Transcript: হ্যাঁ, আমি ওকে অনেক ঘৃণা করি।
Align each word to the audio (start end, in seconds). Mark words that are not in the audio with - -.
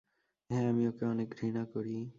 হ্যাঁ, 0.49 0.65
আমি 0.69 0.83
ওকে 0.87 1.03
অনেক 1.05 1.27
ঘৃণা 1.37 1.63
করি। 1.73 1.95